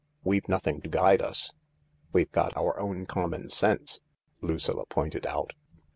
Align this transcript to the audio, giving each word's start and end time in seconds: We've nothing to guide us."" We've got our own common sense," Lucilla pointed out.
We've 0.23 0.49
nothing 0.49 0.81
to 0.81 0.89
guide 0.89 1.21
us."" 1.21 1.53
We've 2.11 2.31
got 2.31 2.57
our 2.57 2.79
own 2.79 3.05
common 3.05 3.51
sense," 3.51 3.99
Lucilla 4.41 4.87
pointed 4.87 5.27
out. 5.27 5.53